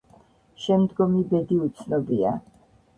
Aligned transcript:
შემდგომი 0.63 1.23
ბედი 1.35 1.61
უცნობია. 1.69 2.37